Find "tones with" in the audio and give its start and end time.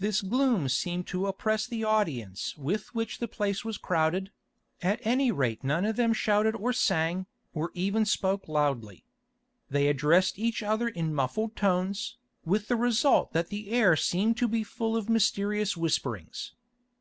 11.54-12.66